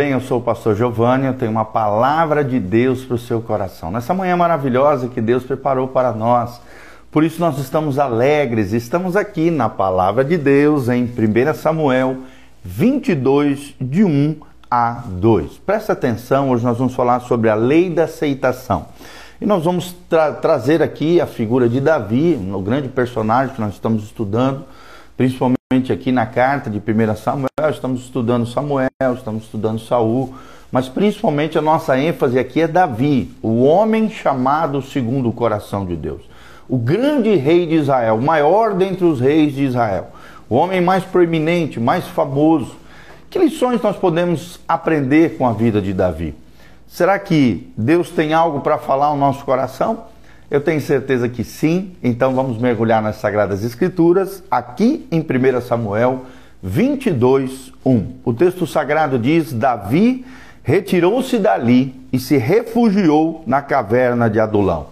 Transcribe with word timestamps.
Eu 0.00 0.20
sou 0.20 0.38
o 0.38 0.40
pastor 0.40 0.76
Giovanni, 0.76 1.26
eu 1.26 1.34
tenho 1.34 1.50
uma 1.50 1.64
palavra 1.64 2.44
de 2.44 2.60
Deus 2.60 3.04
para 3.04 3.16
o 3.16 3.18
seu 3.18 3.40
coração. 3.40 3.90
Nessa 3.90 4.14
manhã 4.14 4.36
maravilhosa 4.36 5.08
que 5.08 5.20
Deus 5.20 5.42
preparou 5.42 5.88
para 5.88 6.12
nós. 6.12 6.60
Por 7.10 7.24
isso 7.24 7.40
nós 7.40 7.58
estamos 7.58 7.98
alegres, 7.98 8.72
estamos 8.72 9.16
aqui 9.16 9.50
na 9.50 9.68
palavra 9.68 10.24
de 10.24 10.36
Deus 10.36 10.88
em 10.88 11.02
1 11.02 11.52
Samuel 11.54 12.18
22, 12.62 13.74
de 13.80 14.04
1 14.04 14.36
a 14.70 15.02
2. 15.04 15.58
Presta 15.66 15.94
atenção, 15.94 16.50
hoje 16.50 16.62
nós 16.62 16.78
vamos 16.78 16.94
falar 16.94 17.18
sobre 17.18 17.50
a 17.50 17.56
lei 17.56 17.90
da 17.90 18.04
aceitação. 18.04 18.86
E 19.40 19.46
nós 19.46 19.64
vamos 19.64 19.96
tra 20.08 20.32
trazer 20.32 20.80
aqui 20.80 21.20
a 21.20 21.26
figura 21.26 21.68
de 21.68 21.80
Davi, 21.80 22.38
o 22.54 22.60
grande 22.60 22.86
personagem 22.86 23.52
que 23.52 23.60
nós 23.60 23.74
estamos 23.74 24.04
estudando, 24.04 24.64
principalmente 25.16 25.57
aqui 25.92 26.10
na 26.10 26.26
carta 26.26 26.68
de 26.68 26.78
1 26.78 27.16
Samuel, 27.16 27.70
estamos 27.70 28.00
estudando 28.00 28.44
Samuel, 28.44 28.90
estamos 29.14 29.44
estudando 29.44 29.78
Saul, 29.78 30.34
mas 30.72 30.88
principalmente 30.88 31.56
a 31.56 31.62
nossa 31.62 31.96
ênfase 31.96 32.38
aqui 32.38 32.62
é 32.62 32.66
Davi, 32.66 33.32
o 33.40 33.62
homem 33.62 34.10
chamado 34.10 34.82
segundo 34.82 35.28
o 35.28 35.32
coração 35.32 35.86
de 35.86 35.94
Deus. 35.94 36.22
O 36.68 36.76
grande 36.76 37.36
rei 37.36 37.66
de 37.66 37.76
Israel, 37.76 38.16
o 38.16 38.22
maior 38.22 38.74
dentre 38.74 39.04
os 39.04 39.20
reis 39.20 39.54
de 39.54 39.64
Israel, 39.64 40.08
o 40.50 40.56
homem 40.56 40.80
mais 40.80 41.04
proeminente, 41.04 41.78
mais 41.78 42.04
famoso. 42.06 42.76
Que 43.30 43.38
lições 43.38 43.80
nós 43.80 43.96
podemos 43.96 44.58
aprender 44.66 45.38
com 45.38 45.46
a 45.46 45.52
vida 45.52 45.80
de 45.80 45.92
Davi? 45.92 46.34
Será 46.88 47.18
que 47.18 47.72
Deus 47.76 48.10
tem 48.10 48.34
algo 48.34 48.60
para 48.60 48.78
falar 48.78 49.06
ao 49.06 49.16
nosso 49.16 49.44
coração? 49.44 50.04
Eu 50.50 50.62
tenho 50.62 50.80
certeza 50.80 51.28
que 51.28 51.44
sim, 51.44 51.92
então 52.02 52.34
vamos 52.34 52.56
mergulhar 52.56 53.02
nas 53.02 53.16
Sagradas 53.16 53.62
Escrituras, 53.62 54.42
aqui 54.50 55.06
em 55.10 55.20
1 55.20 55.60
Samuel 55.60 56.22
22, 56.62 57.70
1. 57.84 58.12
O 58.24 58.32
texto 58.32 58.66
sagrado 58.66 59.18
diz: 59.18 59.52
Davi 59.52 60.24
retirou-se 60.62 61.38
dali 61.38 61.94
e 62.10 62.18
se 62.18 62.38
refugiou 62.38 63.44
na 63.46 63.60
caverna 63.60 64.30
de 64.30 64.40
Adulão. 64.40 64.86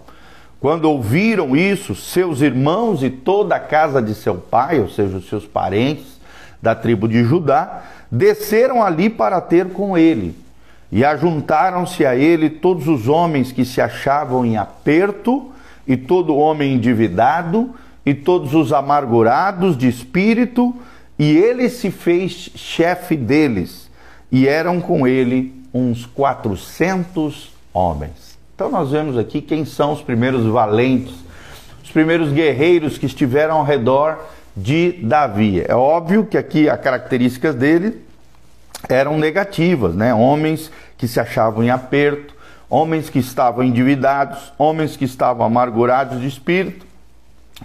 Quando 0.59 0.85
ouviram 0.85 1.55
isso, 1.55 1.95
seus 1.95 2.41
irmãos 2.41 3.01
e 3.01 3.09
toda 3.09 3.55
a 3.55 3.59
casa 3.59 3.99
de 3.99 4.13
seu 4.13 4.35
pai, 4.35 4.79
ou 4.79 4.87
seja, 4.87 5.17
os 5.17 5.27
seus 5.27 5.45
parentes 5.45 6.19
da 6.61 6.75
tribo 6.75 7.07
de 7.07 7.23
Judá, 7.23 7.81
desceram 8.11 8.83
ali 8.83 9.09
para 9.09 9.41
ter 9.41 9.69
com 9.69 9.97
ele. 9.97 10.35
E 10.91 11.03
ajuntaram-se 11.03 12.05
a 12.05 12.15
ele 12.15 12.49
todos 12.49 12.87
os 12.87 13.07
homens 13.07 13.51
que 13.51 13.65
se 13.65 13.81
achavam 13.81 14.45
em 14.45 14.57
aperto, 14.57 15.51
e 15.87 15.95
todo 15.95 16.35
homem 16.35 16.73
endividado, 16.73 17.73
e 18.05 18.13
todos 18.13 18.53
os 18.53 18.73
amargurados 18.73 19.77
de 19.77 19.87
espírito, 19.87 20.75
e 21.17 21.37
ele 21.37 21.69
se 21.69 21.89
fez 21.89 22.51
chefe 22.55 23.15
deles, 23.15 23.89
e 24.31 24.47
eram 24.47 24.81
com 24.81 25.07
ele 25.07 25.53
uns 25.73 26.05
quatrocentos 26.05 27.51
homens. 27.73 28.37
Então 28.55 28.69
nós 28.69 28.91
vemos 28.91 29.17
aqui 29.17 29.41
quem 29.41 29.65
são 29.65 29.93
os 29.93 30.01
primeiros 30.01 30.45
valentes, 30.45 31.13
os 31.83 31.91
primeiros 31.91 32.31
guerreiros 32.31 32.97
que 32.97 33.05
estiveram 33.05 33.57
ao 33.57 33.63
redor 33.63 34.17
de 34.55 34.93
Davi. 35.03 35.63
É 35.67 35.75
óbvio 35.75 36.25
que 36.25 36.37
aqui 36.37 36.67
as 36.67 36.79
características 36.81 37.55
dele 37.55 38.01
eram 38.89 39.17
negativas, 39.17 39.95
né? 39.95 40.13
Homens 40.13 40.71
que 40.97 41.07
se 41.07 41.19
achavam 41.19 41.63
em 41.63 41.69
aperto, 41.69 42.33
homens 42.69 43.09
que 43.09 43.19
estavam 43.19 43.63
endividados, 43.63 44.51
homens 44.57 44.97
que 44.97 45.05
estavam 45.05 45.45
amargurados 45.45 46.19
de 46.19 46.27
espírito. 46.27 46.85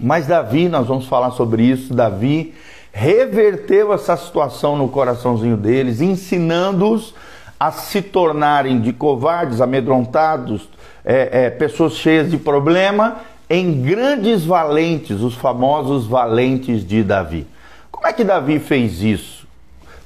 Mas 0.01 0.27
Davi, 0.27 0.67
nós 0.67 0.87
vamos 0.87 1.05
falar 1.05 1.31
sobre 1.31 1.63
isso, 1.63 1.93
Davi 1.93 2.53
reverteu 2.91 3.91
essa 3.91 4.15
situação 4.15 4.75
no 4.75 4.87
coraçãozinho 4.87 5.57
deles, 5.57 5.99
ensinando-os 5.99 7.15
a 7.59 7.71
se 7.71 8.01
tornarem 8.01 8.79
de 8.79 8.93
covardes, 8.93 9.61
amedrontados, 9.61 10.69
é, 11.03 11.45
é, 11.45 11.49
pessoas 11.49 11.93
cheias 11.93 12.29
de 12.29 12.37
problema, 12.37 13.17
em 13.49 13.81
grandes 13.81 14.45
valentes, 14.45 15.21
os 15.21 15.33
famosos 15.33 16.05
valentes 16.05 16.85
de 16.85 17.03
Davi. 17.03 17.47
Como 17.91 18.07
é 18.07 18.13
que 18.13 18.23
Davi 18.23 18.59
fez 18.59 19.01
isso? 19.01 19.47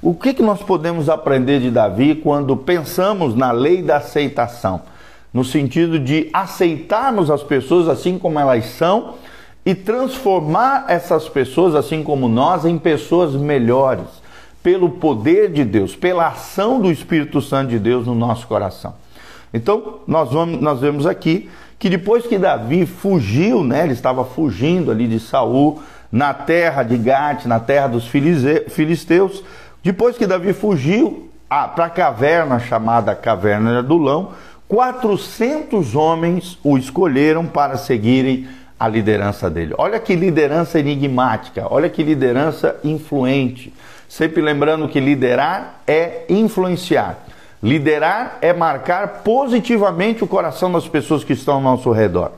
O 0.02 0.14
que, 0.14 0.34
que 0.34 0.44
nós 0.44 0.62
podemos 0.62 1.10
aprender 1.10 1.60
de 1.60 1.72
Davi 1.72 2.16
quando 2.16 2.56
pensamos 2.56 3.36
na 3.36 3.52
lei 3.52 3.82
da 3.82 3.98
aceitação? 3.98 4.82
No 5.38 5.46
sentido 5.46 6.00
de 6.00 6.32
aceitarmos 6.34 7.30
as 7.30 7.44
pessoas 7.44 7.88
assim 7.88 8.18
como 8.18 8.40
elas 8.40 8.66
são 8.66 9.14
e 9.64 9.76
transformar 9.76 10.86
essas 10.88 11.30
pessoas, 11.30 11.76
assim 11.76 12.02
como 12.02 12.28
nós, 12.28 12.66
em 12.66 12.76
pessoas 12.76 13.34
melhores, 13.34 14.08
pelo 14.64 14.90
poder 14.90 15.52
de 15.52 15.64
Deus, 15.64 15.96
pela 15.96 16.30
ação 16.30 16.82
do 16.82 16.92
Espírito 16.92 17.40
Santo 17.40 17.70
de 17.70 17.78
Deus 17.78 18.08
no 18.08 18.16
nosso 18.16 18.48
coração. 18.48 18.96
Então, 19.54 20.00
nós, 20.08 20.32
vamos, 20.32 20.60
nós 20.60 20.80
vemos 20.80 21.06
aqui 21.06 21.48
que 21.78 21.88
depois 21.88 22.26
que 22.26 22.40
Davi 22.40 22.88
fugiu, 22.88 23.64
né, 23.64 23.84
ele 23.84 23.94
estava 23.94 24.26
fugindo 24.26 24.90
ali 24.90 25.08
de 25.08 25.20
Saul, 25.20 25.80
na 26.12 26.34
terra 26.34 26.82
de 26.82 26.98
Gate, 26.98 27.46
na 27.46 27.60
terra 27.60 27.86
dos 27.86 28.08
filisteus, 28.08 29.44
depois 29.84 30.18
que 30.18 30.26
Davi 30.26 30.52
fugiu 30.52 31.30
para 31.48 31.86
a 31.86 31.90
caverna 31.92 32.58
chamada 32.58 33.14
Caverna 33.14 33.70
de 33.70 33.78
Adulão, 33.78 34.32
400 34.68 35.96
homens 35.96 36.58
o 36.64 36.78
escolheram 36.78 37.46
para 37.46 37.78
seguirem 37.78 38.48
a 38.80 38.88
liderança 38.88 39.50
dele. 39.50 39.74
Olha 39.78 40.00
que 40.00 40.16
liderança 40.16 40.80
enigmática, 40.80 41.66
olha 41.70 41.90
que 41.90 42.04
liderança 42.04 42.76
influente. 42.84 43.74
Sempre 44.08 44.42
lembrando 44.42 44.88
que 44.88 45.00
liderar 45.00 45.82
é 45.88 46.26
influenciar. 46.30 47.18
Liderar 47.62 48.38
é 48.42 48.54
marcar 48.54 49.24
positivamente 49.24 50.24
o 50.24 50.28
coração 50.28 50.72
das 50.72 50.88
pessoas 50.88 51.24
que 51.24 51.34
estão 51.34 51.56
ao 51.56 51.62
nosso 51.62 51.92
redor. 51.92 52.32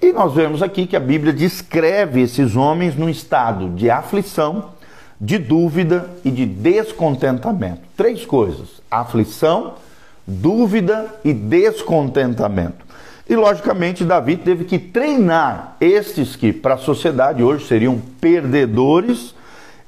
E 0.00 0.12
nós 0.12 0.34
vemos 0.34 0.62
aqui 0.62 0.86
que 0.86 0.96
a 0.96 1.00
Bíblia 1.00 1.32
descreve 1.32 2.20
esses 2.20 2.54
homens 2.54 2.94
num 2.94 3.08
estado 3.08 3.70
de 3.70 3.90
aflição, 3.90 4.70
de 5.20 5.38
dúvida 5.38 6.08
e 6.24 6.30
de 6.30 6.44
descontentamento. 6.46 7.80
Três 7.96 8.24
coisas: 8.24 8.80
aflição, 8.90 9.74
dúvida 10.28 11.06
e 11.24 11.32
descontentamento. 11.32 12.86
E 13.26 13.34
logicamente 13.34 14.04
Davi 14.04 14.36
teve 14.36 14.64
que 14.64 14.78
treinar 14.78 15.76
estes 15.80 16.36
que 16.36 16.52
para 16.52 16.74
a 16.74 16.78
sociedade 16.78 17.42
hoje 17.42 17.66
seriam 17.66 18.00
perdedores 18.20 19.34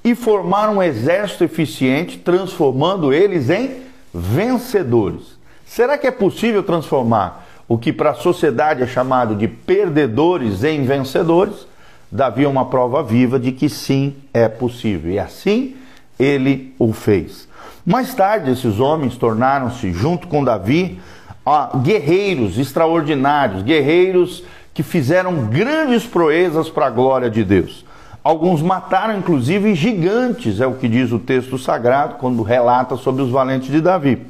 e 0.02 0.14
formar 0.14 0.70
um 0.70 0.82
exército 0.82 1.44
eficiente, 1.44 2.18
transformando 2.18 3.12
eles 3.12 3.50
em 3.50 3.82
vencedores. 4.12 5.38
Será 5.66 5.98
que 5.98 6.06
é 6.06 6.10
possível 6.10 6.62
transformar 6.62 7.46
o 7.68 7.76
que 7.76 7.92
para 7.92 8.10
a 8.10 8.14
sociedade 8.14 8.82
é 8.82 8.86
chamado 8.86 9.36
de 9.36 9.46
perdedores 9.46 10.64
em 10.64 10.84
vencedores? 10.84 11.66
Davi 12.10 12.44
é 12.44 12.48
uma 12.48 12.64
prova 12.64 13.02
viva 13.02 13.38
de 13.38 13.52
que 13.52 13.68
sim, 13.68 14.16
é 14.34 14.48
possível. 14.48 15.12
E 15.12 15.18
assim 15.18 15.76
ele 16.18 16.74
o 16.78 16.92
fez. 16.92 17.48
Mais 17.84 18.14
tarde, 18.14 18.50
esses 18.50 18.78
homens 18.78 19.16
tornaram-se, 19.16 19.92
junto 19.92 20.28
com 20.28 20.44
Davi, 20.44 21.00
guerreiros 21.82 22.58
extraordinários, 22.58 23.62
guerreiros 23.62 24.44
que 24.74 24.82
fizeram 24.82 25.46
grandes 25.46 26.06
proezas 26.06 26.68
para 26.68 26.86
a 26.86 26.90
glória 26.90 27.30
de 27.30 27.42
Deus. 27.42 27.84
Alguns 28.22 28.60
mataram, 28.60 29.18
inclusive, 29.18 29.74
gigantes, 29.74 30.60
é 30.60 30.66
o 30.66 30.74
que 30.74 30.88
diz 30.88 31.10
o 31.10 31.18
texto 31.18 31.56
sagrado, 31.56 32.16
quando 32.16 32.42
relata 32.42 32.96
sobre 32.96 33.22
os 33.22 33.30
valentes 33.30 33.70
de 33.70 33.80
Davi. 33.80 34.26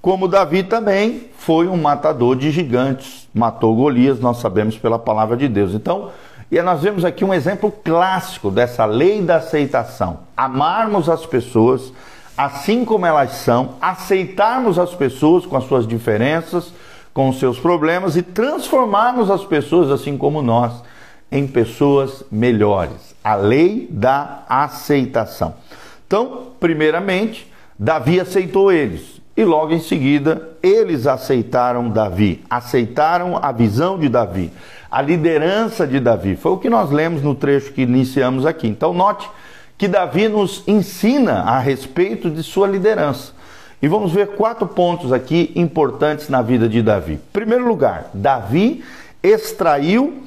Como 0.00 0.28
Davi 0.28 0.62
também 0.62 1.30
foi 1.36 1.66
um 1.66 1.76
matador 1.76 2.36
de 2.36 2.50
gigantes, 2.50 3.28
matou 3.34 3.74
Golias, 3.74 4.20
nós 4.20 4.36
sabemos 4.36 4.78
pela 4.78 4.98
palavra 4.98 5.36
de 5.36 5.48
Deus. 5.48 5.74
Então, 5.74 6.10
e 6.50 6.60
nós 6.62 6.82
vemos 6.82 7.04
aqui 7.04 7.24
um 7.24 7.34
exemplo 7.34 7.72
clássico 7.72 8.50
dessa 8.50 8.84
lei 8.84 9.20
da 9.20 9.36
aceitação. 9.36 10.20
Amarmos 10.36 11.08
as 11.08 11.26
pessoas 11.26 11.92
assim 12.36 12.84
como 12.84 13.06
elas 13.06 13.32
são, 13.32 13.74
aceitarmos 13.80 14.78
as 14.78 14.94
pessoas 14.94 15.46
com 15.46 15.56
as 15.56 15.64
suas 15.64 15.86
diferenças, 15.86 16.72
com 17.12 17.28
os 17.28 17.38
seus 17.38 17.58
problemas 17.58 18.16
e 18.16 18.22
transformarmos 18.22 19.30
as 19.30 19.44
pessoas 19.44 19.90
assim 19.90 20.18
como 20.18 20.42
nós 20.42 20.72
em 21.30 21.46
pessoas 21.46 22.24
melhores. 22.30 23.14
A 23.22 23.36
lei 23.36 23.88
da 23.90 24.42
aceitação. 24.48 25.54
Então, 26.06 26.48
primeiramente, 26.60 27.50
Davi 27.78 28.20
aceitou 28.20 28.70
eles. 28.70 29.20
E 29.36 29.44
logo 29.44 29.72
em 29.72 29.80
seguida, 29.80 30.50
eles 30.62 31.08
aceitaram 31.08 31.88
Davi, 31.88 32.44
aceitaram 32.48 33.36
a 33.42 33.50
visão 33.50 33.98
de 33.98 34.08
Davi, 34.08 34.52
a 34.88 35.02
liderança 35.02 35.84
de 35.84 35.98
Davi. 35.98 36.36
Foi 36.36 36.52
o 36.52 36.58
que 36.58 36.70
nós 36.70 36.92
lemos 36.92 37.20
no 37.20 37.34
trecho 37.34 37.72
que 37.72 37.82
iniciamos 37.82 38.46
aqui. 38.46 38.68
Então, 38.68 38.92
note 38.92 39.28
que 39.76 39.88
Davi 39.88 40.28
nos 40.28 40.62
ensina 40.66 41.42
a 41.42 41.58
respeito 41.58 42.30
de 42.30 42.42
sua 42.42 42.66
liderança. 42.66 43.32
E 43.82 43.88
vamos 43.88 44.12
ver 44.12 44.28
quatro 44.28 44.66
pontos 44.66 45.12
aqui 45.12 45.52
importantes 45.54 46.28
na 46.28 46.40
vida 46.40 46.68
de 46.68 46.80
Davi. 46.80 47.18
Primeiro 47.32 47.66
lugar, 47.66 48.10
Davi 48.14 48.82
extraiu, 49.22 50.22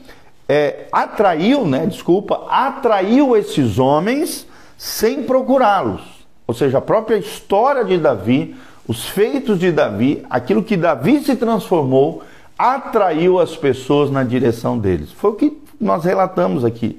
é, 0.48 0.86
atraiu, 0.92 1.66
né? 1.66 1.86
Desculpa, 1.86 2.46
atraiu 2.50 3.36
esses 3.36 3.80
homens 3.80 4.46
sem 4.78 5.24
procurá-los. 5.24 6.02
Ou 6.46 6.54
seja, 6.54 6.78
a 6.78 6.82
própria 6.82 7.18
história 7.18 7.84
de 7.84 7.98
Davi 7.98 8.56
os 8.88 9.06
feitos 9.06 9.60
de 9.60 9.72
Davi, 9.72 10.26
aquilo 10.30 10.64
que 10.64 10.78
Davi 10.78 11.20
se 11.20 11.36
transformou, 11.36 12.24
atraiu 12.58 13.38
as 13.38 13.56
pessoas 13.56 14.10
na 14.10 14.24
direção 14.24 14.80
deles. 14.80 15.12
Foi 15.12 15.32
o 15.32 15.34
que 15.34 15.62
nós 15.80 16.06
relatamos 16.06 16.64
aqui. 16.64 16.98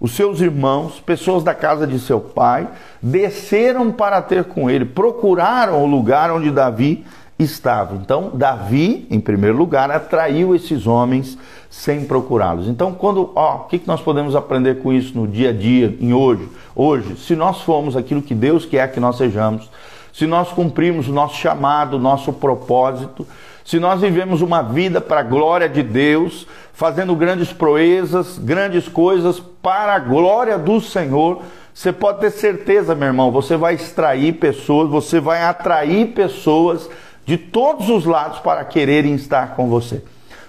Os 0.00 0.12
seus 0.12 0.40
irmãos, 0.40 0.98
pessoas 0.98 1.44
da 1.44 1.54
casa 1.54 1.86
de 1.86 1.98
seu 1.98 2.18
pai, 2.18 2.66
desceram 3.02 3.92
para 3.92 4.22
ter 4.22 4.44
com 4.44 4.70
ele, 4.70 4.86
procuraram 4.86 5.82
o 5.82 5.86
lugar 5.86 6.30
onde 6.30 6.50
Davi 6.50 7.04
estava. 7.38 7.96
Então, 7.96 8.30
Davi, 8.32 9.06
em 9.10 9.20
primeiro 9.20 9.58
lugar, 9.58 9.90
atraiu 9.90 10.54
esses 10.54 10.86
homens 10.86 11.36
sem 11.68 12.06
procurá-los. 12.06 12.66
Então, 12.66 12.92
quando, 12.92 13.30
ó, 13.34 13.56
o 13.56 13.64
que, 13.64 13.78
que 13.78 13.86
nós 13.86 14.00
podemos 14.00 14.34
aprender 14.34 14.82
com 14.82 14.90
isso 14.90 15.16
no 15.16 15.28
dia 15.28 15.50
a 15.50 15.52
dia, 15.52 15.94
em 16.00 16.14
hoje? 16.14 16.48
Hoje, 16.74 17.16
se 17.16 17.36
nós 17.36 17.60
formos 17.60 17.94
aquilo 17.94 18.22
que 18.22 18.34
Deus 18.34 18.64
quer 18.64 18.90
que 18.90 19.00
nós 19.00 19.16
sejamos, 19.16 19.70
se 20.12 20.26
nós 20.26 20.48
cumprimos 20.48 21.08
o 21.08 21.12
nosso 21.12 21.36
chamado, 21.36 21.96
o 21.96 22.00
nosso 22.00 22.32
propósito, 22.32 23.26
se 23.64 23.78
nós 23.78 24.00
vivemos 24.00 24.42
uma 24.42 24.62
vida 24.62 25.00
para 25.00 25.20
a 25.20 25.24
glória 25.24 25.68
de 25.68 25.82
Deus, 25.82 26.46
fazendo 26.72 27.14
grandes 27.14 27.52
proezas, 27.52 28.38
grandes 28.38 28.88
coisas 28.88 29.40
para 29.62 29.94
a 29.94 29.98
glória 29.98 30.58
do 30.58 30.80
Senhor, 30.80 31.42
você 31.74 31.92
pode 31.92 32.20
ter 32.20 32.30
certeza, 32.30 32.94
meu 32.94 33.08
irmão, 33.08 33.30
você 33.30 33.56
vai 33.56 33.74
extrair 33.74 34.34
pessoas, 34.34 34.90
você 34.90 35.20
vai 35.20 35.42
atrair 35.42 36.08
pessoas 36.08 36.90
de 37.24 37.36
todos 37.36 37.88
os 37.88 38.04
lados 38.04 38.38
para 38.40 38.64
quererem 38.64 39.14
estar 39.14 39.54
com 39.54 39.68
você. 39.68 40.02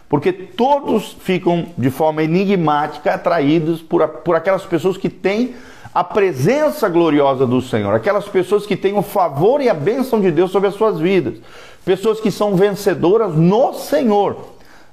Porque 0.10 0.34
todos 0.34 1.16
ficam 1.22 1.68
de 1.78 1.90
forma 1.90 2.24
enigmática 2.24 3.14
atraídos 3.14 3.82
por, 3.82 4.06
por 4.08 4.36
aquelas 4.36 4.66
pessoas 4.66 4.98
que 4.98 5.10
têm 5.10 5.56
a 5.94 6.04
presença 6.04 6.88
gloriosa 6.88 7.46
do 7.46 7.62
Senhor, 7.62 7.94
aquelas 7.94 8.28
pessoas 8.28 8.66
que 8.66 8.78
têm 8.78 8.98
o 8.98 9.02
favor 9.02 9.62
e 9.62 9.70
a 9.70 9.74
bênção 9.74 10.22
de 10.22 10.32
Deus 10.32 10.52
sobre 10.52 10.70
as 10.70 10.76
suas 10.76 11.00
vidas 11.00 11.36
pessoas 11.86 12.20
que 12.20 12.32
são 12.32 12.56
vencedoras 12.56 13.36
no 13.36 13.74
Senhor. 13.74 14.38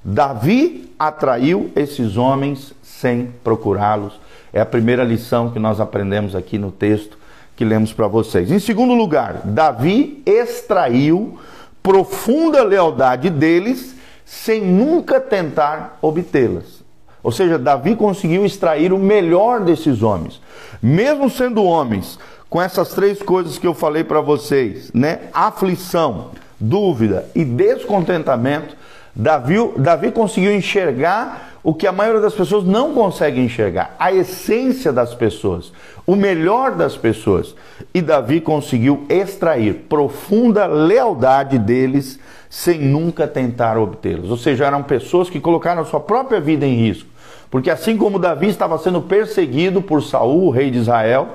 Davi 0.03 0.91
atraiu 0.97 1.71
esses 1.75 2.17
homens 2.17 2.73
sem 2.81 3.33
procurá-los. 3.43 4.19
É 4.51 4.59
a 4.59 4.65
primeira 4.65 5.03
lição 5.03 5.51
que 5.51 5.59
nós 5.59 5.79
aprendemos 5.79 6.35
aqui 6.35 6.57
no 6.57 6.71
texto 6.71 7.17
que 7.55 7.65
lemos 7.65 7.93
para 7.93 8.07
vocês. 8.07 8.51
Em 8.51 8.59
segundo 8.59 8.93
lugar, 8.93 9.41
Davi 9.43 10.23
extraiu 10.25 11.37
profunda 11.83 12.63
lealdade 12.63 13.29
deles 13.29 13.95
sem 14.25 14.61
nunca 14.61 15.19
tentar 15.19 15.97
obtê-las. 16.01 16.78
Ou 17.21 17.31
seja, 17.31 17.57
Davi 17.57 17.95
conseguiu 17.95 18.45
extrair 18.45 18.93
o 18.93 18.97
melhor 18.97 19.61
desses 19.61 20.01
homens. 20.01 20.41
Mesmo 20.81 21.29
sendo 21.29 21.63
homens 21.63 22.17
com 22.49 22.61
essas 22.61 22.89
três 22.89 23.21
coisas 23.21 23.57
que 23.57 23.67
eu 23.67 23.73
falei 23.73 24.03
para 24.03 24.21
vocês, 24.21 24.91
né? 24.93 25.21
Aflição, 25.33 26.31
dúvida 26.59 27.29
e 27.35 27.43
descontentamento, 27.43 28.75
Davi, 29.15 29.55
Davi 29.77 30.11
conseguiu 30.11 30.53
enxergar 30.53 31.49
o 31.61 31.73
que 31.73 31.85
a 31.85 31.91
maioria 31.91 32.21
das 32.21 32.33
pessoas 32.33 32.63
não 32.63 32.93
consegue 32.93 33.41
enxergar, 33.41 33.95
a 33.99 34.13
essência 34.13 34.93
das 34.93 35.13
pessoas, 35.13 35.73
o 36.07 36.15
melhor 36.15 36.71
das 36.71 36.95
pessoas. 36.95 37.53
E 37.93 38.01
Davi 38.01 38.39
conseguiu 38.39 39.05
extrair 39.09 39.85
profunda 39.89 40.65
lealdade 40.65 41.57
deles 41.59 42.17
sem 42.49 42.79
nunca 42.79 43.27
tentar 43.27 43.77
obtê-los. 43.77 44.31
Ou 44.31 44.37
seja, 44.37 44.65
eram 44.65 44.81
pessoas 44.81 45.29
que 45.29 45.39
colocaram 45.39 45.85
sua 45.85 45.99
própria 45.99 46.39
vida 46.39 46.65
em 46.65 46.75
risco. 46.75 47.08
Porque 47.49 47.69
assim 47.69 47.97
como 47.97 48.19
Davi 48.19 48.47
estava 48.47 48.77
sendo 48.77 49.01
perseguido 49.01 49.81
por 49.81 50.03
Saul, 50.03 50.49
rei 50.49 50.69
de 50.69 50.77
Israel, 50.77 51.29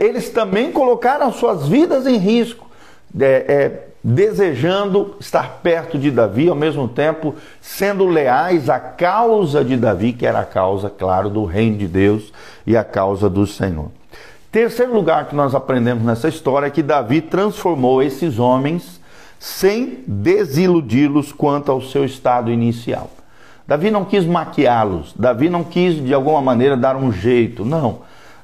eles 0.00 0.30
também 0.30 0.72
colocaram 0.72 1.32
suas 1.32 1.68
vidas 1.68 2.06
em 2.06 2.16
risco. 2.16 2.66
É, 3.18 3.24
é, 3.24 3.88
desejando 4.02 5.16
estar 5.18 5.60
perto 5.62 5.98
de 5.98 6.10
Davi, 6.10 6.48
ao 6.48 6.54
mesmo 6.54 6.86
tempo 6.86 7.34
sendo 7.60 8.06
leais 8.06 8.70
à 8.70 8.78
causa 8.78 9.64
de 9.64 9.76
Davi, 9.76 10.12
que 10.12 10.26
era 10.26 10.40
a 10.40 10.44
causa, 10.44 10.88
claro, 10.88 11.28
do 11.28 11.44
reino 11.44 11.76
de 11.76 11.88
Deus 11.88 12.32
e 12.66 12.76
a 12.76 12.84
causa 12.84 13.28
do 13.28 13.46
Senhor. 13.46 13.90
Terceiro 14.50 14.94
lugar 14.94 15.26
que 15.26 15.34
nós 15.34 15.54
aprendemos 15.54 16.04
nessa 16.04 16.28
história 16.28 16.66
é 16.66 16.70
que 16.70 16.82
Davi 16.82 17.20
transformou 17.20 18.02
esses 18.02 18.38
homens 18.38 18.98
sem 19.38 20.02
desiludi-los 20.06 21.32
quanto 21.32 21.70
ao 21.70 21.82
seu 21.82 22.04
estado 22.04 22.50
inicial. 22.50 23.10
Davi 23.68 23.90
não 23.90 24.04
quis 24.06 24.24
maquiá-los, 24.24 25.12
Davi 25.14 25.50
não 25.50 25.62
quis 25.62 26.02
de 26.02 26.14
alguma 26.14 26.40
maneira 26.40 26.74
dar 26.74 26.96
um 26.96 27.12
jeito, 27.12 27.66
não. 27.66 27.98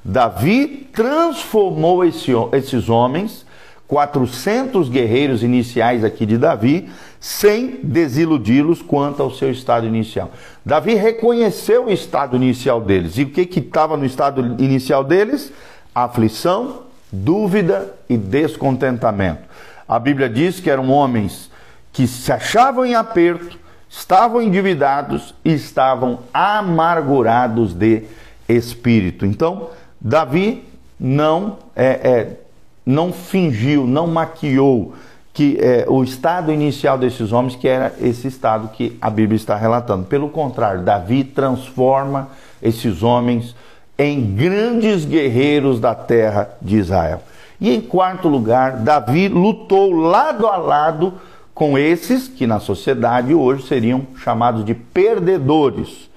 Davi 0.05 0.87
transformou 0.93 2.05
esse, 2.05 2.31
esses 2.53 2.91
homens 2.91 3.47
400 3.89 4.91
guerreiros 4.91 5.43
iniciais 5.43 6.05
aqui 6.05 6.27
de 6.27 6.37
Davi, 6.37 6.91
sem 7.19 7.81
desiludi-los 7.83 8.83
quanto 8.83 9.23
ao 9.23 9.31
seu 9.31 9.51
estado 9.51 9.87
inicial. 9.87 10.31
Davi 10.65 10.95
reconheceu 10.95 11.87
o 11.87 11.91
estado 11.91 12.37
inicial 12.37 12.81
deles. 12.81 13.17
E 13.17 13.23
o 13.23 13.31
que 13.31 13.59
estava 13.59 13.97
no 13.97 14.05
estado 14.05 14.63
inicial 14.63 15.03
deles? 15.03 15.53
Aflição, 15.95 16.83
dúvida 17.11 17.95
e 18.09 18.17
descontentamento. 18.17 19.43
A 19.89 19.99
Bíblia 19.99 20.29
diz 20.29 20.61
que 20.61 20.69
eram 20.69 20.91
homens 20.91 21.51
que 21.93 22.07
se 22.07 22.33
achavam 22.33 22.85
em 22.85 22.95
aperto, 22.95 23.59
estavam 23.97 24.43
endividados 24.43 25.35
e 25.45 25.53
estavam 25.53 26.19
amargurados 26.33 27.73
de 27.73 28.03
espírito. 28.49 29.25
Então, 29.25 29.71
Davi 30.01 30.65
não 30.99 31.59
é, 31.77 31.87
é 31.87 32.37
não 32.85 33.13
fingiu, 33.13 33.87
não 33.87 34.07
maquiou 34.07 34.95
que 35.33 35.59
é, 35.61 35.87
o 35.89 36.05
estado 36.05 36.53
inicial 36.53 36.99
desses 36.99 37.33
homens, 37.33 37.57
que 37.57 37.67
era 37.67 37.95
esse 38.01 38.29
estado 38.29 38.69
que 38.69 38.97
a 39.01 39.09
Bíblia 39.09 39.37
está 39.37 39.57
relatando. 39.57 40.05
Pelo 40.05 40.29
contrário, 40.29 40.83
Davi 40.83 41.25
transforma 41.25 42.29
esses 42.63 43.03
homens 43.03 43.55
em 43.99 44.35
grandes 44.35 45.05
guerreiros 45.05 45.81
da 45.81 45.95
terra 45.95 46.51
de 46.61 46.77
Israel. 46.77 47.23
E 47.61 47.75
em 47.75 47.81
quarto 47.81 48.29
lugar, 48.29 48.79
Davi 48.79 49.29
lutou 49.29 49.93
lado 49.93 50.47
a 50.47 50.57
lado 50.57 51.15
com 51.55 51.79
esses 51.79 52.27
que 52.27 52.47
na 52.47 52.59
sociedade 52.59 53.33
hoje 53.33 53.67
seriam 53.67 54.07
chamados 54.17 54.65
de 54.65 54.75
perdedores 54.75 56.11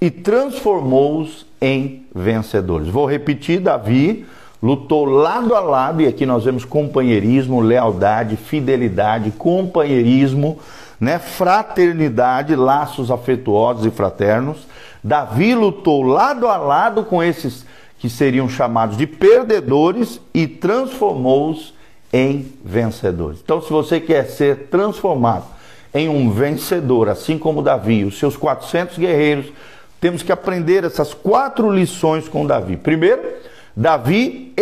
e 0.00 0.10
transformou-os 0.10 1.44
em 1.60 2.06
vencedores. 2.14 2.88
Vou 2.88 3.06
repetir: 3.06 3.60
Davi 3.60 4.24
lutou 4.62 5.04
lado 5.04 5.54
a 5.54 5.60
lado, 5.60 6.00
e 6.00 6.06
aqui 6.06 6.24
nós 6.24 6.44
vemos 6.44 6.64
companheirismo, 6.64 7.60
lealdade, 7.60 8.36
fidelidade, 8.36 9.30
companheirismo, 9.32 10.58
né, 11.00 11.18
fraternidade, 11.18 12.54
laços 12.54 13.10
afetuosos 13.10 13.84
e 13.86 13.90
fraternos. 13.90 14.66
Davi 15.02 15.54
lutou 15.54 16.02
lado 16.02 16.48
a 16.48 16.56
lado 16.56 17.04
com 17.04 17.22
esses 17.22 17.66
que 17.98 18.08
seriam 18.08 18.48
chamados 18.48 18.96
de 18.96 19.06
perdedores 19.06 20.20
e 20.32 20.46
transformou-os 20.46 21.75
em 22.16 22.50
vencedores. 22.64 23.40
Então, 23.44 23.60
se 23.60 23.68
você 23.68 24.00
quer 24.00 24.24
ser 24.24 24.68
transformado 24.70 25.44
em 25.92 26.08
um 26.08 26.30
vencedor, 26.30 27.10
assim 27.10 27.38
como 27.38 27.60
Davi, 27.60 28.04
os 28.04 28.18
seus 28.18 28.38
400 28.38 28.96
guerreiros, 28.96 29.52
temos 30.00 30.22
que 30.22 30.32
aprender 30.32 30.82
essas 30.82 31.12
quatro 31.12 31.70
lições 31.70 32.26
com 32.26 32.46
Davi. 32.46 32.78
Primeiro, 32.78 33.22
Davi 33.76 34.54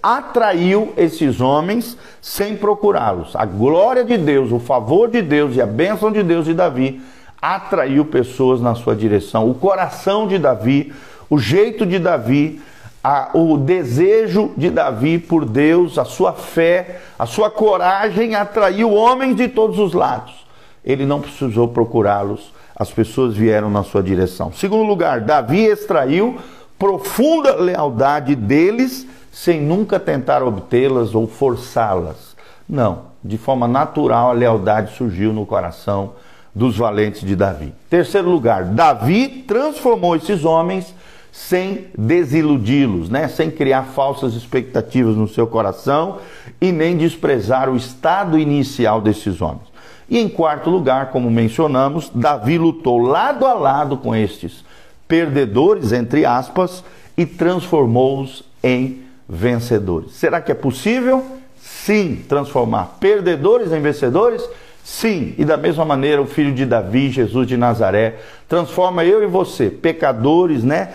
atraiu 0.00 0.92
esses 0.96 1.40
homens 1.40 1.96
sem 2.22 2.56
procurá-los. 2.56 3.34
A 3.34 3.44
glória 3.44 4.04
de 4.04 4.16
Deus, 4.16 4.52
o 4.52 4.60
favor 4.60 5.10
de 5.10 5.20
Deus 5.20 5.56
e 5.56 5.60
a 5.60 5.66
bênção 5.66 6.12
de 6.12 6.22
Deus 6.22 6.44
de 6.44 6.54
Davi 6.54 7.00
atraiu 7.42 8.04
pessoas 8.04 8.60
na 8.60 8.76
sua 8.76 8.94
direção. 8.94 9.50
O 9.50 9.54
coração 9.54 10.28
de 10.28 10.38
Davi, 10.38 10.92
o 11.28 11.40
jeito 11.40 11.84
de 11.84 11.98
Davi, 11.98 12.60
a, 13.02 13.30
o 13.34 13.56
desejo 13.56 14.52
de 14.56 14.70
Davi 14.70 15.18
por 15.18 15.44
Deus, 15.44 15.98
a 15.98 16.04
sua 16.04 16.32
fé, 16.32 17.00
a 17.18 17.26
sua 17.26 17.50
coragem 17.50 18.34
atraiu 18.34 18.92
homens 18.92 19.36
de 19.36 19.48
todos 19.48 19.78
os 19.78 19.92
lados. 19.92 20.46
Ele 20.84 21.06
não 21.06 21.20
precisou 21.20 21.68
procurá-los, 21.68 22.52
as 22.76 22.90
pessoas 22.90 23.34
vieram 23.34 23.70
na 23.70 23.82
sua 23.82 24.02
direção. 24.02 24.52
Segundo 24.52 24.86
lugar, 24.86 25.20
Davi 25.20 25.64
extraiu 25.64 26.38
profunda 26.78 27.56
lealdade 27.56 28.34
deles 28.34 29.06
sem 29.30 29.60
nunca 29.60 30.00
tentar 30.00 30.42
obtê-las 30.42 31.14
ou 31.14 31.26
forçá-las. 31.26 32.36
Não, 32.68 33.10
de 33.22 33.36
forma 33.36 33.68
natural 33.68 34.30
a 34.30 34.32
lealdade 34.32 34.96
surgiu 34.96 35.32
no 35.32 35.44
coração 35.44 36.12
dos 36.54 36.76
valentes 36.76 37.20
de 37.20 37.36
Davi. 37.36 37.72
Terceiro 37.88 38.28
lugar, 38.28 38.64
Davi 38.64 39.44
transformou 39.46 40.16
esses 40.16 40.44
homens 40.44 40.94
sem 41.32 41.86
desiludi-los, 41.96 43.08
né? 43.08 43.28
sem 43.28 43.50
criar 43.50 43.84
falsas 43.84 44.34
expectativas 44.34 45.16
no 45.16 45.28
seu 45.28 45.46
coração 45.46 46.18
e 46.60 46.72
nem 46.72 46.96
desprezar 46.96 47.68
o 47.68 47.76
estado 47.76 48.38
inicial 48.38 49.00
desses 49.00 49.40
homens. 49.40 49.70
E 50.08 50.18
em 50.18 50.28
quarto 50.28 50.68
lugar, 50.68 51.10
como 51.10 51.30
mencionamos, 51.30 52.10
Davi 52.12 52.58
lutou 52.58 52.98
lado 52.98 53.46
a 53.46 53.54
lado 53.54 53.96
com 53.96 54.14
estes 54.14 54.64
perdedores, 55.06 55.92
entre 55.92 56.24
aspas, 56.24 56.82
e 57.16 57.24
transformou-os 57.24 58.42
em 58.62 59.02
vencedores. 59.28 60.12
Será 60.12 60.40
que 60.40 60.50
é 60.50 60.54
possível? 60.54 61.24
Sim. 61.60 62.24
Transformar 62.28 62.96
perdedores 62.98 63.72
em 63.72 63.80
vencedores? 63.80 64.42
Sim. 64.82 65.34
E 65.38 65.44
da 65.44 65.56
mesma 65.56 65.84
maneira, 65.84 66.20
o 66.20 66.26
filho 66.26 66.52
de 66.52 66.66
Davi, 66.66 67.10
Jesus 67.10 67.46
de 67.46 67.56
Nazaré, 67.56 68.16
transforma 68.48 69.04
eu 69.04 69.22
e 69.22 69.26
você, 69.26 69.70
pecadores, 69.70 70.64
né? 70.64 70.92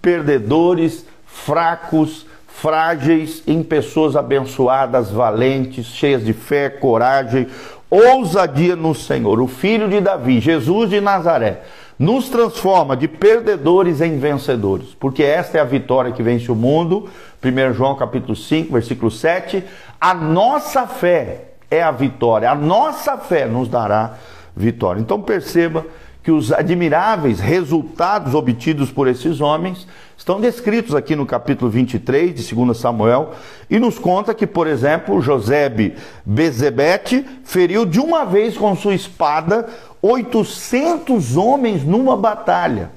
Perdedores, 0.00 1.04
fracos, 1.26 2.26
frágeis, 2.46 3.42
em 3.46 3.62
pessoas 3.62 4.14
abençoadas, 4.14 5.10
valentes, 5.10 5.86
cheias 5.86 6.24
de 6.24 6.32
fé, 6.32 6.68
coragem, 6.68 7.48
ousadia 7.90 8.76
no 8.76 8.94
Senhor. 8.94 9.40
O 9.40 9.46
filho 9.46 9.88
de 9.88 10.00
Davi, 10.00 10.40
Jesus 10.40 10.90
de 10.90 11.00
Nazaré, 11.00 11.62
nos 11.98 12.28
transforma 12.28 12.96
de 12.96 13.06
perdedores 13.06 14.00
em 14.00 14.18
vencedores, 14.18 14.88
porque 14.98 15.22
esta 15.22 15.58
é 15.58 15.60
a 15.60 15.64
vitória 15.64 16.12
que 16.12 16.22
vence 16.22 16.50
o 16.50 16.54
mundo. 16.54 17.08
1 17.44 17.74
João 17.74 17.94
capítulo 17.94 18.34
5, 18.34 18.72
versículo 18.72 19.10
7. 19.10 19.62
A 20.00 20.14
nossa 20.14 20.86
fé 20.86 21.52
é 21.70 21.82
a 21.82 21.90
vitória, 21.90 22.50
a 22.50 22.54
nossa 22.54 23.16
fé 23.16 23.46
nos 23.46 23.68
dará 23.68 24.14
vitória. 24.56 25.00
Então 25.00 25.20
perceba 25.20 25.86
que 26.22 26.30
os 26.30 26.52
admiráveis 26.52 27.40
resultados 27.40 28.34
obtidos 28.34 28.90
por 28.90 29.08
esses 29.08 29.40
homens 29.40 29.86
estão 30.16 30.40
descritos 30.40 30.94
aqui 30.94 31.16
no 31.16 31.26
capítulo 31.26 31.68
23 31.68 32.32
de 32.32 32.54
2 32.54 32.76
Samuel 32.76 33.32
e 33.68 33.78
nos 33.80 33.98
conta 33.98 34.32
que, 34.32 34.46
por 34.46 34.68
exemplo, 34.68 35.20
Josebe 35.20 35.96
Bezebete 36.24 37.26
feriu 37.42 37.84
de 37.84 37.98
uma 37.98 38.24
vez 38.24 38.56
com 38.56 38.76
sua 38.76 38.94
espada 38.94 39.68
800 40.00 41.36
homens 41.36 41.84
numa 41.84 42.16
batalha. 42.16 42.90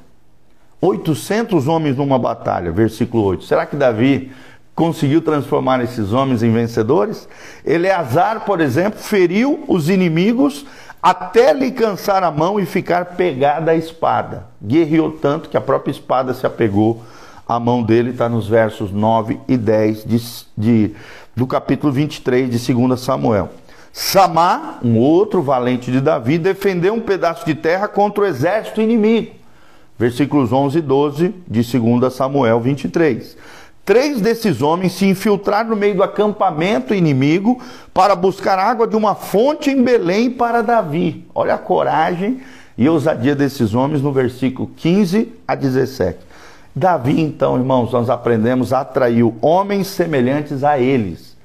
800 0.80 1.68
homens 1.68 1.98
numa 1.98 2.20
batalha, 2.20 2.72
versículo 2.72 3.24
8. 3.24 3.46
Será 3.46 3.66
que 3.66 3.76
Davi 3.76 4.32
conseguiu 4.76 5.22
transformar 5.22 5.82
esses 5.84 6.14
homens 6.14 6.44
em 6.44 6.52
vencedores? 6.52 7.28
Eleazar, 7.66 8.46
por 8.46 8.62
exemplo, 8.62 9.00
feriu 9.00 9.64
os 9.68 9.90
inimigos 9.90 10.66
até 11.02 11.54
lhe 11.54 11.72
cansar 11.72 12.24
a 12.24 12.32
mão 12.32 12.60
e 12.60 12.66
ficar 12.66 13.06
pegada 13.06 13.72
à 13.72 13.76
espada. 13.76 14.48
Guerreou 14.62 15.12
tanto 15.12 15.50
que 15.50 15.58
a 15.58 15.62
própria 15.62 15.92
espada 15.92 16.34
se 16.34 16.46
apegou 16.46 17.04
à 17.48 17.60
mão 17.60 17.84
dele, 17.84 18.10
está 18.10 18.28
nos 18.28 18.48
versos 18.48 18.92
9 18.92 19.40
e 19.48 19.56
10 19.56 20.04
de, 20.04 20.22
de, 20.58 20.96
do 21.36 21.46
capítulo 21.46 21.94
23 21.94 22.50
de 22.50 22.74
2 22.74 23.00
Samuel. 23.00 23.50
Samá, 23.94 24.80
um 24.84 24.98
outro 24.98 25.42
valente 25.42 25.92
de 25.92 26.02
Davi, 26.02 26.38
defendeu 26.38 26.94
um 26.94 27.00
pedaço 27.00 27.46
de 27.46 27.56
terra 27.56 27.88
contra 27.88 28.24
o 28.24 28.28
exército 28.28 28.82
inimigo. 28.82 29.32
Versículos 29.98 30.52
11 30.52 30.80
e 30.80 30.82
12 30.82 31.36
de 31.48 31.80
2 31.80 32.14
Samuel 32.14 32.60
23. 32.60 33.38
Três 33.86 34.20
desses 34.20 34.64
homens 34.64 34.94
se 34.94 35.06
infiltraram 35.06 35.70
no 35.70 35.76
meio 35.76 35.94
do 35.94 36.02
acampamento 36.02 36.92
inimigo 36.92 37.62
para 37.94 38.16
buscar 38.16 38.58
água 38.58 38.88
de 38.88 38.96
uma 38.96 39.14
fonte 39.14 39.70
em 39.70 39.84
Belém 39.84 40.32
para 40.32 40.64
Davi. 40.64 41.24
Olha 41.36 41.54
a 41.54 41.60
coragem 41.60 42.42
e 42.76 42.90
ousadia 42.90 43.36
desses 43.36 43.76
homens 43.76 44.02
no 44.02 44.12
versículo 44.12 44.72
15 44.76 45.32
a 45.48 45.54
17. 45.54 46.18
Davi, 46.76 47.22
então, 47.22 47.56
irmãos, 47.56 47.92
nós 47.92 48.10
aprendemos, 48.10 48.74
atraiu 48.74 49.36
homens 49.40 49.86
semelhantes 49.86 50.64
a 50.64 50.80
eles, 50.80 51.38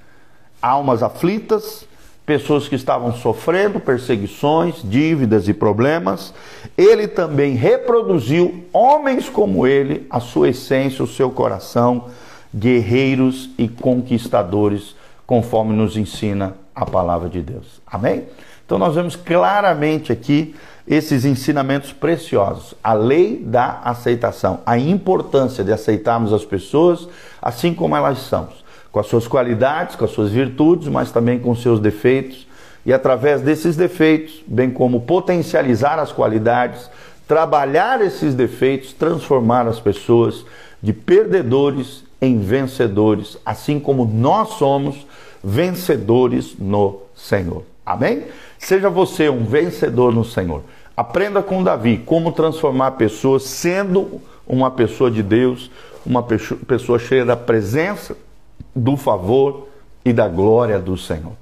almas 0.63 1.03
aflitas, 1.03 1.85
pessoas 2.25 2.67
que 2.67 2.75
estavam 2.75 3.13
sofrendo 3.13 3.79
perseguições, 3.79 4.77
dívidas 4.83 5.47
e 5.47 5.53
problemas. 5.53 6.33
Ele 6.77 7.07
também 7.07 7.55
reproduziu 7.55 8.65
homens 8.73 9.29
como 9.29 9.67
ele, 9.67 10.07
a 10.09 10.21
sua 10.21 10.49
essência, 10.49 11.05
o 11.05 11.09
seu 11.09 11.31
coração, 11.31 12.07
guerreiros 12.55 13.51
e 13.57 13.69
conquistadores, 13.69 14.95
conforme 15.27 15.75
nos 15.75 15.97
ensina 15.97 16.55
a 16.75 16.85
palavra 16.85 17.29
de 17.29 17.41
Deus. 17.41 17.81
Amém? 17.87 18.25
Então 18.65 18.79
nós 18.79 18.95
vemos 18.95 19.17
claramente 19.17 20.13
aqui 20.13 20.55
esses 20.87 21.25
ensinamentos 21.25 21.93
preciosos, 21.93 22.75
a 22.83 22.93
lei 22.93 23.37
da 23.37 23.81
aceitação, 23.85 24.61
a 24.67 24.79
importância 24.79 25.63
de 25.63 25.73
aceitarmos 25.73 26.33
as 26.33 26.45
pessoas 26.45 27.09
assim 27.41 27.73
como 27.73 27.95
elas 27.95 28.19
são 28.19 28.49
com 28.93 28.99
as 28.99 29.07
suas 29.07 29.29
qualidades, 29.29 29.97
com 29.97 30.05
as 30.05 30.11
suas 30.11 30.31
virtudes, 30.31 30.89
mas 30.89 31.13
também 31.13 31.39
com 31.39 31.55
seus 31.55 31.81
defeitos, 31.81 32.47
e 32.85 32.93
através 32.93 33.43
desses 33.43 33.77
defeitos, 33.77 34.43
bem 34.47 34.71
como 34.71 35.03
potencializar 35.03 35.99
as 35.99 36.11
qualidades, 36.11 36.91
trabalhar 37.29 38.01
esses 38.01 38.35
defeitos, 38.35 38.93
transformar 38.93 39.69
as 39.69 39.79
pessoas 39.79 40.45
de 40.83 40.93
perdedores 40.93 42.05
em 42.21 42.39
vencedores, 42.39 43.39
assim 43.45 43.81
como 43.81 44.05
nós 44.05 44.51
somos 44.51 45.07
vencedores 45.43 46.55
no 46.59 47.01
Senhor. 47.15 47.63
Amém? 47.85 48.25
Seja 48.59 48.91
você 48.91 49.29
um 49.29 49.45
vencedor 49.45 50.13
no 50.13 50.25
Senhor. 50.25 50.63
Aprenda 50.97 51.43
com 51.43 51.65
Davi 51.65 52.03
como 52.05 52.31
transformar 52.33 52.93
pessoas 52.93 53.45
sendo 53.45 54.21
uma 54.47 54.71
pessoa 54.71 55.11
de 55.11 55.23
Deus, 55.23 55.71
uma 56.05 56.23
pessoa 56.23 56.99
cheia 56.99 57.25
da 57.25 57.37
presença 57.37 58.17
do 58.77 58.97
favor 58.97 59.69
e 60.05 60.13
da 60.13 60.29
glória 60.29 60.79
do 60.79 60.97
Senhor. 60.97 61.33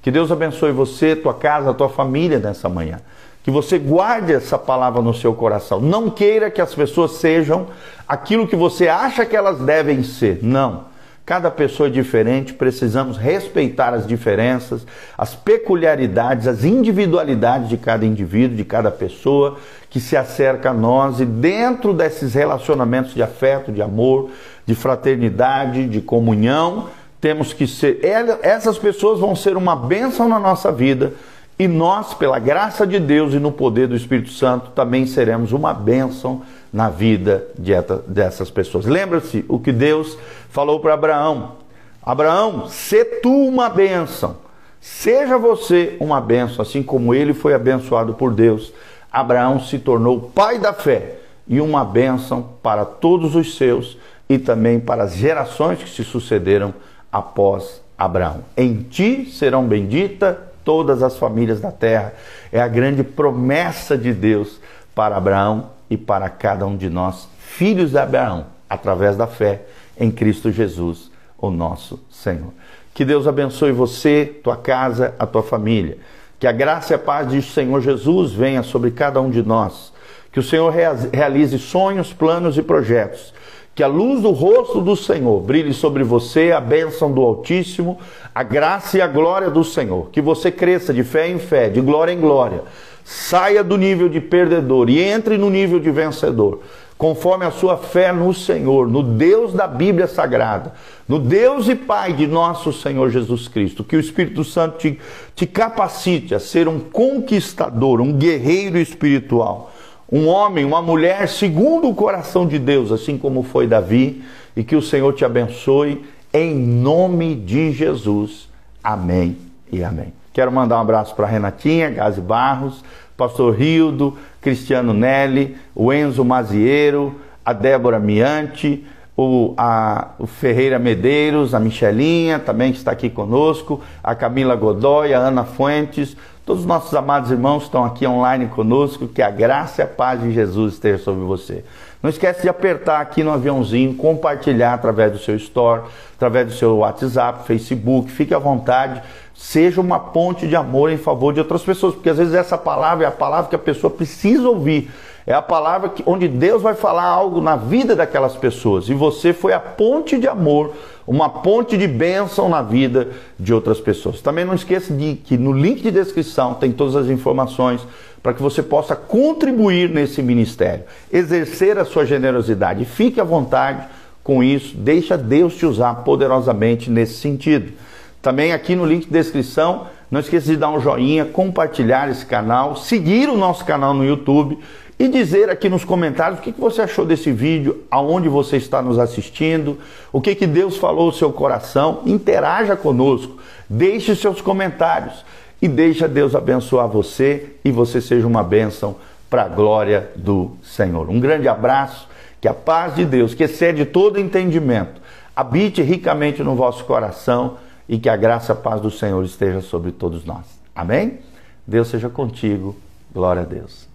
Que 0.00 0.10
Deus 0.10 0.30
abençoe 0.30 0.70
você, 0.70 1.16
tua 1.16 1.34
casa, 1.34 1.74
tua 1.74 1.88
família 1.88 2.38
nessa 2.38 2.68
manhã. 2.68 3.00
Que 3.42 3.50
você 3.50 3.78
guarde 3.78 4.32
essa 4.32 4.58
palavra 4.58 5.00
no 5.00 5.14
seu 5.14 5.34
coração. 5.34 5.80
Não 5.80 6.10
queira 6.10 6.50
que 6.50 6.60
as 6.60 6.74
pessoas 6.74 7.12
sejam 7.12 7.68
aquilo 8.06 8.46
que 8.46 8.56
você 8.56 8.88
acha 8.88 9.24
que 9.24 9.36
elas 9.36 9.58
devem 9.60 10.02
ser. 10.02 10.40
Não. 10.42 10.86
Cada 11.24 11.50
pessoa 11.50 11.88
é 11.88 11.92
diferente, 11.92 12.54
precisamos 12.54 13.18
respeitar 13.18 13.92
as 13.92 14.06
diferenças, 14.06 14.86
as 15.16 15.34
peculiaridades, 15.34 16.46
as 16.46 16.64
individualidades 16.64 17.68
de 17.68 17.76
cada 17.76 18.06
indivíduo, 18.06 18.56
de 18.56 18.64
cada 18.64 18.90
pessoa 18.90 19.58
que 19.90 20.00
se 20.00 20.16
acerca 20.16 20.70
a 20.70 20.74
nós 20.74 21.20
e 21.20 21.26
dentro 21.26 21.92
desses 21.92 22.32
relacionamentos 22.32 23.12
de 23.12 23.22
afeto, 23.22 23.70
de 23.70 23.82
amor, 23.82 24.30
de 24.64 24.74
fraternidade, 24.74 25.86
de 25.86 26.00
comunhão, 26.00 26.88
temos 27.20 27.52
que 27.52 27.66
ser. 27.66 28.00
Essas 28.40 28.78
pessoas 28.78 29.20
vão 29.20 29.36
ser 29.36 29.54
uma 29.54 29.76
bênção 29.76 30.30
na 30.30 30.38
nossa 30.38 30.72
vida 30.72 31.12
e 31.58 31.66
nós, 31.66 32.14
pela 32.14 32.38
graça 32.38 32.86
de 32.86 33.00
Deus 33.00 33.34
e 33.34 33.40
no 33.40 33.50
poder 33.50 33.88
do 33.88 33.96
Espírito 33.96 34.30
Santo, 34.30 34.70
também 34.70 35.06
seremos 35.06 35.50
uma 35.52 35.74
bênção 35.74 36.42
na 36.72 36.88
vida 36.88 37.48
de 37.58 37.72
dessas 38.06 38.48
pessoas. 38.48 38.86
Lembra-se 38.86 39.44
o 39.48 39.58
que 39.58 39.72
Deus 39.72 40.16
falou 40.50 40.78
para 40.78 40.94
Abraão: 40.94 41.56
Abraão, 42.00 42.68
se 42.68 43.04
tu 43.04 43.48
uma 43.48 43.68
bênção, 43.68 44.36
seja 44.80 45.36
você 45.36 45.96
uma 45.98 46.20
bênção, 46.20 46.62
assim 46.62 46.80
como 46.80 47.12
ele 47.12 47.34
foi 47.34 47.54
abençoado 47.54 48.14
por 48.14 48.32
Deus. 48.32 48.72
Abraão 49.10 49.58
se 49.58 49.80
tornou 49.80 50.20
pai 50.20 50.60
da 50.60 50.72
fé 50.72 51.16
e 51.48 51.60
uma 51.60 51.84
bênção 51.84 52.50
para 52.62 52.84
todos 52.84 53.34
os 53.34 53.56
seus 53.56 53.98
e 54.28 54.38
também 54.38 54.78
para 54.78 55.04
as 55.04 55.16
gerações 55.16 55.78
que 55.78 55.88
se 55.88 56.04
sucederam 56.04 56.72
após 57.10 57.80
Abraão. 57.96 58.44
Em 58.56 58.82
ti 58.82 59.26
serão 59.32 59.66
benditas 59.66 60.36
todas 60.68 61.02
as 61.02 61.16
famílias 61.16 61.62
da 61.62 61.72
terra. 61.72 62.12
É 62.52 62.60
a 62.60 62.68
grande 62.68 63.02
promessa 63.02 63.96
de 63.96 64.12
Deus 64.12 64.60
para 64.94 65.16
Abraão 65.16 65.70
e 65.88 65.96
para 65.96 66.28
cada 66.28 66.66
um 66.66 66.76
de 66.76 66.90
nós, 66.90 67.26
filhos 67.38 67.92
de 67.92 67.98
Abraão, 67.98 68.44
através 68.68 69.16
da 69.16 69.26
fé 69.26 69.62
em 69.98 70.10
Cristo 70.10 70.52
Jesus, 70.52 71.10
o 71.38 71.48
nosso 71.48 71.98
Senhor. 72.10 72.52
Que 72.92 73.02
Deus 73.02 73.26
abençoe 73.26 73.72
você, 73.72 74.26
tua 74.44 74.58
casa, 74.58 75.14
a 75.18 75.24
tua 75.24 75.42
família. 75.42 75.96
Que 76.38 76.46
a 76.46 76.52
graça 76.52 76.92
e 76.92 76.96
a 76.96 76.98
paz 76.98 77.28
do 77.28 77.40
Senhor 77.40 77.80
Jesus 77.80 78.32
venha 78.32 78.62
sobre 78.62 78.90
cada 78.90 79.22
um 79.22 79.30
de 79.30 79.42
nós. 79.42 79.90
Que 80.30 80.38
o 80.38 80.42
Senhor 80.42 80.70
realize 81.10 81.58
sonhos, 81.58 82.12
planos 82.12 82.58
e 82.58 82.62
projetos 82.62 83.32
que 83.78 83.82
a 83.84 83.86
luz 83.86 84.22
do 84.22 84.32
rosto 84.32 84.80
do 84.80 84.96
Senhor 84.96 85.40
brilhe 85.40 85.72
sobre 85.72 86.02
você, 86.02 86.50
a 86.50 86.60
bênção 86.60 87.12
do 87.12 87.20
Altíssimo, 87.20 87.96
a 88.34 88.42
graça 88.42 88.98
e 88.98 89.00
a 89.00 89.06
glória 89.06 89.48
do 89.50 89.62
Senhor. 89.62 90.08
Que 90.10 90.20
você 90.20 90.50
cresça 90.50 90.92
de 90.92 91.04
fé 91.04 91.28
em 91.28 91.38
fé, 91.38 91.68
de 91.68 91.80
glória 91.80 92.10
em 92.10 92.20
glória. 92.20 92.64
Saia 93.04 93.62
do 93.62 93.76
nível 93.76 94.08
de 94.08 94.20
perdedor 94.20 94.90
e 94.90 94.98
entre 94.98 95.38
no 95.38 95.48
nível 95.48 95.78
de 95.78 95.92
vencedor, 95.92 96.60
conforme 96.98 97.44
a 97.44 97.52
sua 97.52 97.76
fé 97.76 98.12
no 98.12 98.34
Senhor, 98.34 98.88
no 98.88 99.00
Deus 99.00 99.52
da 99.52 99.68
Bíblia 99.68 100.08
Sagrada, 100.08 100.72
no 101.06 101.20
Deus 101.20 101.68
e 101.68 101.76
Pai 101.76 102.12
de 102.12 102.26
nosso 102.26 102.72
Senhor 102.72 103.08
Jesus 103.10 103.46
Cristo. 103.46 103.84
Que 103.84 103.94
o 103.94 104.00
Espírito 104.00 104.42
Santo 104.42 104.78
te, 104.78 104.98
te 105.36 105.46
capacite 105.46 106.34
a 106.34 106.40
ser 106.40 106.66
um 106.66 106.80
conquistador, 106.80 108.00
um 108.00 108.12
guerreiro 108.12 108.76
espiritual 108.76 109.70
um 110.10 110.26
homem, 110.26 110.64
uma 110.64 110.80
mulher 110.80 111.28
segundo 111.28 111.88
o 111.88 111.94
coração 111.94 112.46
de 112.46 112.58
Deus, 112.58 112.90
assim 112.90 113.18
como 113.18 113.42
foi 113.42 113.66
Davi, 113.66 114.22
e 114.56 114.64
que 114.64 114.74
o 114.74 114.82
Senhor 114.82 115.12
te 115.12 115.24
abençoe 115.24 116.04
em 116.32 116.54
nome 116.54 117.34
de 117.34 117.72
Jesus. 117.72 118.48
Amém 118.82 119.36
e 119.70 119.84
amém. 119.84 120.12
Quero 120.32 120.50
mandar 120.50 120.78
um 120.78 120.80
abraço 120.80 121.14
para 121.14 121.26
Renatinha, 121.26 121.90
Gazi 121.90 122.20
Barros, 122.20 122.82
Pastor 123.16 123.54
Rildo, 123.54 124.16
Cristiano 124.40 124.94
Nelly, 124.94 125.56
o 125.74 125.92
Enzo 125.92 126.24
Maziero, 126.24 127.16
a 127.44 127.52
Débora 127.52 127.98
Miante, 127.98 128.84
o, 129.16 129.52
a, 129.56 130.10
o 130.18 130.26
Ferreira 130.28 130.78
Medeiros, 130.78 131.52
a 131.52 131.58
Michelinha 131.58 132.38
também 132.38 132.70
que 132.70 132.78
está 132.78 132.92
aqui 132.92 133.10
conosco, 133.10 133.80
a 134.02 134.14
Camila 134.14 134.54
Godoy, 134.54 135.12
a 135.12 135.18
Ana 135.18 135.44
Fuentes, 135.44 136.16
todos 136.48 136.62
os 136.62 136.66
nossos 136.66 136.94
amados 136.94 137.30
irmãos 137.30 137.64
estão 137.64 137.84
aqui 137.84 138.06
online 138.06 138.46
conosco, 138.46 139.06
que 139.06 139.20
a 139.20 139.28
graça 139.28 139.82
e 139.82 139.84
a 139.84 139.86
paz 139.86 140.18
de 140.18 140.32
Jesus 140.32 140.72
esteja 140.72 140.96
sobre 140.96 141.22
você. 141.22 141.62
Não 142.02 142.08
esquece 142.08 142.40
de 142.40 142.48
apertar 142.48 143.02
aqui 143.02 143.22
no 143.22 143.30
aviãozinho, 143.30 143.94
compartilhar 143.94 144.72
através 144.72 145.12
do 145.12 145.18
seu 145.18 145.36
store, 145.36 145.82
através 146.16 146.46
do 146.46 146.54
seu 146.54 146.78
WhatsApp, 146.78 147.46
Facebook, 147.46 148.10
fique 148.10 148.32
à 148.32 148.38
vontade, 148.38 149.02
seja 149.38 149.80
uma 149.80 150.00
ponte 150.00 150.48
de 150.48 150.56
amor 150.56 150.90
em 150.90 150.98
favor 150.98 151.32
de 151.32 151.38
outras 151.38 151.62
pessoas, 151.62 151.94
porque 151.94 152.10
às 152.10 152.18
vezes 152.18 152.34
essa 152.34 152.58
palavra 152.58 153.04
é 153.04 153.08
a 153.08 153.12
palavra 153.12 153.48
que 153.48 153.54
a 153.54 153.58
pessoa 153.58 153.88
precisa 153.88 154.48
ouvir. 154.48 154.90
É 155.24 155.32
a 155.32 155.40
palavra 155.40 155.90
que, 155.90 156.02
onde 156.04 156.26
Deus 156.26 156.60
vai 156.60 156.74
falar 156.74 157.04
algo 157.04 157.40
na 157.40 157.54
vida 157.54 157.94
daquelas 157.94 158.34
pessoas. 158.34 158.88
E 158.88 158.94
você 158.94 159.32
foi 159.32 159.52
a 159.52 159.60
ponte 159.60 160.18
de 160.18 160.26
amor, 160.26 160.72
uma 161.06 161.28
ponte 161.28 161.76
de 161.76 161.86
bênção 161.86 162.48
na 162.48 162.62
vida 162.62 163.08
de 163.38 163.54
outras 163.54 163.78
pessoas. 163.78 164.20
Também 164.20 164.44
não 164.44 164.54
esqueça 164.54 164.92
de 164.92 165.14
que 165.14 165.36
no 165.36 165.52
link 165.52 165.82
de 165.82 165.90
descrição 165.92 166.54
tem 166.54 166.72
todas 166.72 166.96
as 166.96 167.06
informações 167.06 167.86
para 168.22 168.34
que 168.34 168.42
você 168.42 168.62
possa 168.62 168.96
contribuir 168.96 169.88
nesse 169.88 170.20
ministério, 170.20 170.84
exercer 171.12 171.78
a 171.78 171.84
sua 171.84 172.04
generosidade. 172.04 172.84
Fique 172.84 173.20
à 173.20 173.24
vontade 173.24 173.86
com 174.24 174.42
isso, 174.42 174.76
deixa 174.76 175.16
Deus 175.16 175.54
te 175.54 175.64
usar 175.64 175.94
poderosamente 175.96 176.90
nesse 176.90 177.14
sentido. 177.14 177.72
Também 178.20 178.52
aqui 178.52 178.74
no 178.74 178.84
link 178.84 179.06
de 179.06 179.12
descrição, 179.12 179.86
não 180.10 180.20
esqueça 180.20 180.46
de 180.46 180.56
dar 180.56 180.70
um 180.70 180.80
joinha, 180.80 181.24
compartilhar 181.24 182.10
esse 182.10 182.24
canal, 182.24 182.76
seguir 182.76 183.28
o 183.28 183.36
nosso 183.36 183.64
canal 183.64 183.94
no 183.94 184.04
YouTube 184.04 184.58
e 184.98 185.06
dizer 185.06 185.48
aqui 185.48 185.68
nos 185.68 185.84
comentários 185.84 186.40
o 186.40 186.42
que, 186.42 186.50
você 186.58 186.82
achou 186.82 187.06
desse 187.06 187.30
vídeo, 187.30 187.84
aonde 187.90 188.28
você 188.28 188.56
está 188.56 188.82
nos 188.82 188.98
assistindo, 188.98 189.78
o 190.12 190.20
que, 190.20 190.34
que 190.34 190.46
Deus 190.46 190.76
falou 190.76 191.06
no 191.06 191.12
seu 191.12 191.32
coração. 191.32 192.02
Interaja 192.04 192.74
conosco, 192.74 193.36
deixe 193.68 194.16
seus 194.16 194.40
comentários 194.40 195.24
e 195.62 195.68
deixa 195.68 196.08
Deus 196.08 196.34
abençoar 196.34 196.88
você 196.88 197.54
e 197.64 197.70
você 197.70 198.00
seja 198.00 198.26
uma 198.26 198.42
bênção 198.42 198.96
para 199.30 199.42
a 199.42 199.48
glória 199.48 200.10
do 200.16 200.52
Senhor. 200.62 201.08
Um 201.08 201.20
grande 201.20 201.46
abraço, 201.46 202.08
que 202.40 202.48
a 202.48 202.54
paz 202.54 202.94
de 202.94 203.04
Deus, 203.04 203.34
que 203.34 203.44
excede 203.44 203.84
todo 203.84 204.18
entendimento, 204.18 205.00
habite 205.34 205.82
ricamente 205.82 206.42
no 206.42 206.54
vosso 206.54 206.84
coração 206.84 207.56
e 207.88 207.98
que 207.98 208.08
a 208.08 208.16
graça 208.16 208.52
e 208.52 208.54
a 208.54 208.56
paz 208.56 208.80
do 208.80 208.90
Senhor 208.90 209.24
esteja 209.24 209.60
sobre 209.60 209.90
todos 209.90 210.24
nós. 210.24 210.44
Amém? 210.74 211.20
Deus 211.66 211.88
seja 211.88 212.08
contigo. 212.08 212.76
Glória 213.12 213.42
a 213.42 213.44
Deus. 213.44 213.87